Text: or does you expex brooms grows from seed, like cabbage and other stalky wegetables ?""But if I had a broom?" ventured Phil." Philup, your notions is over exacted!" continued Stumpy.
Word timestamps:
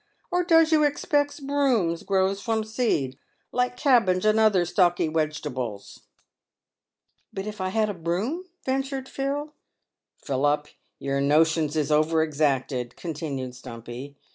or 0.31 0.43
does 0.43 0.71
you 0.71 0.79
expex 0.79 1.39
brooms 1.39 2.01
grows 2.01 2.41
from 2.41 2.63
seed, 2.63 3.19
like 3.51 3.77
cabbage 3.77 4.25
and 4.25 4.39
other 4.39 4.65
stalky 4.65 5.07
wegetables 5.07 5.99
?""But 7.33 7.45
if 7.45 7.61
I 7.61 7.69
had 7.69 7.87
a 7.87 7.93
broom?" 7.93 8.45
ventured 8.65 9.07
Phil." 9.07 9.53
Philup, 10.25 10.69
your 10.97 11.21
notions 11.21 11.75
is 11.75 11.91
over 11.91 12.23
exacted!" 12.23 12.95
continued 12.95 13.53
Stumpy. 13.53 14.17